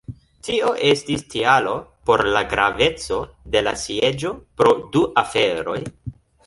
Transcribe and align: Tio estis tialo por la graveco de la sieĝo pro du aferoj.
Tio 0.45 0.69
estis 0.91 1.21
tialo 1.33 1.75
por 2.11 2.25
la 2.37 2.43
graveco 2.55 3.23
de 3.57 3.65
la 3.69 3.77
sieĝo 3.85 4.37
pro 4.61 4.77
du 4.97 5.09
aferoj. 5.27 5.81